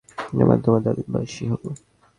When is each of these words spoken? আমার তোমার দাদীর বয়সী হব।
আমার 0.35 0.59
তোমার 0.63 0.81
দাদীর 0.85 1.07
বয়সী 1.13 1.43
হব। 1.51 1.63